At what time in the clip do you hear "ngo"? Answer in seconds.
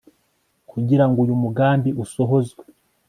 1.07-1.17